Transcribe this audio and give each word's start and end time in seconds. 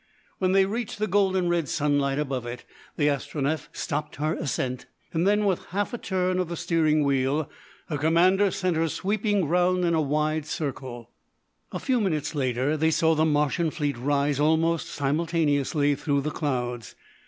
When 0.39 0.53
they 0.53 0.65
reached 0.65 0.97
the 0.97 1.05
golden 1.05 1.47
red 1.47 1.69
sunlight 1.69 2.17
above 2.17 2.47
it 2.47 2.65
the 2.97 3.05
Astronef 3.07 3.67
stopped 3.71 4.15
her 4.15 4.33
ascent, 4.33 4.87
and 5.13 5.27
then, 5.27 5.45
with 5.45 5.65
half 5.65 5.93
a 5.93 5.99
turn 5.99 6.39
of 6.39 6.47
the 6.47 6.57
steering 6.57 7.03
wheel, 7.03 7.47
her 7.87 7.99
commander 7.99 8.49
sent 8.49 8.77
her 8.77 8.87
sweeping 8.89 9.47
round 9.47 9.85
in 9.85 9.93
a 9.93 10.01
wide 10.01 10.47
circle. 10.47 11.11
A 11.71 11.77
few 11.77 12.01
minutes 12.01 12.33
later 12.33 12.75
they 12.75 12.89
saw 12.89 13.13
the 13.13 13.25
Martian 13.25 13.69
fleet 13.69 13.95
rise 13.95 14.39
almost 14.39 14.89
simultaneously 14.89 15.93
through 15.93 16.21
the 16.21 16.31
clouds. 16.31 16.95